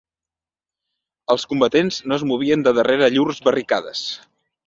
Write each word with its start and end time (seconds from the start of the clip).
Els 1.33 1.45
combatents 1.51 2.01
no 2.11 2.17
es 2.17 2.25
movien 2.31 2.65
de 2.71 2.75
darrere 2.79 3.13
llurs 3.17 3.45
barricades 3.49 4.05